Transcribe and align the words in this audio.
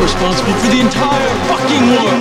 responsible 0.00 0.52
for 0.54 0.68
the 0.68 0.80
entire 0.80 1.28
fucking 1.46 1.90
world. 1.90 2.20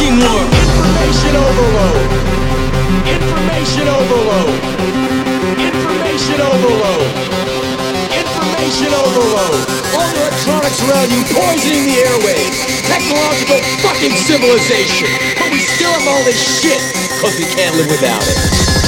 Fucking 0.00 0.16
world. 0.24 0.48
Information 0.56 1.36
overload. 1.36 2.08
Information 3.04 3.84
overload. 3.84 4.60
Information 5.60 6.40
overload. 6.40 7.10
Information 8.16 8.90
overload. 8.96 9.60
All 9.92 10.08
the 10.08 10.20
electronics 10.24 10.80
around 10.88 11.10
you 11.12 11.22
poisoning 11.28 11.84
the 11.84 12.00
airwaves. 12.00 12.56
Technological 12.88 13.60
fucking 13.84 14.16
civilization. 14.24 15.08
But 15.36 15.52
we 15.52 15.60
still 15.60 15.92
have 15.92 16.08
all 16.08 16.24
this 16.24 16.40
shit 16.40 16.80
because 17.12 17.36
we 17.36 17.44
can't 17.44 17.76
live 17.76 17.90
without 17.90 18.22
it. 18.24 18.79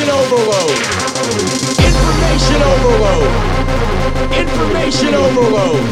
Information 0.00 0.32
overload. 0.32 0.70
Information 1.84 2.62
overload. 2.62 3.28
Information 4.32 5.14
overload. 5.14 5.84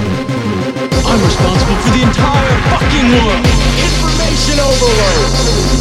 I'm 1.05 1.23
responsible 1.23 1.77
for 1.77 1.91
the 1.91 2.03
entire 2.05 2.57
fucking 2.71 3.13
world. 3.13 3.45
Information 3.85 4.61
overload. 4.61 5.78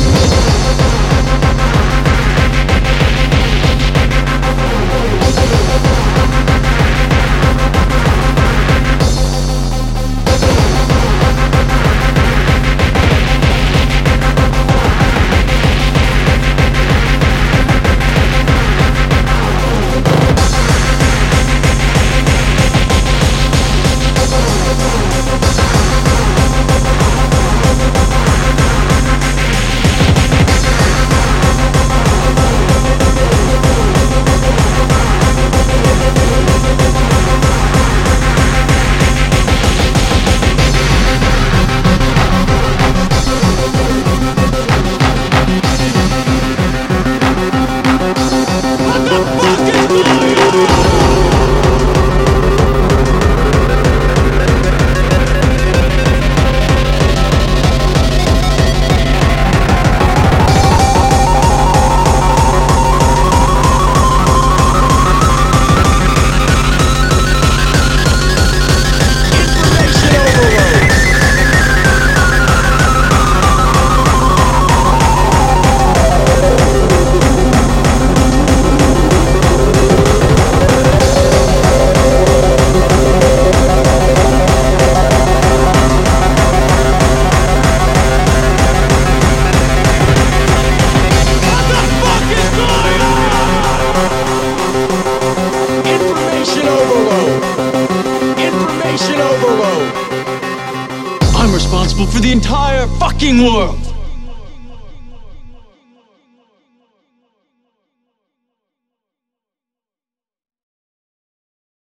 Responsible 101.58 102.06
for 102.06 102.20
the 102.20 102.32
entire 102.32 102.86
fucking 103.00 103.44
world. 103.44 103.87